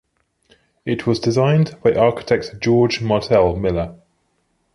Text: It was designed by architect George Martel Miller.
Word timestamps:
It 0.83 1.05
was 1.05 1.19
designed 1.19 1.77
by 1.83 1.93
architect 1.93 2.55
George 2.59 3.01
Martel 3.03 3.55
Miller. 3.57 3.99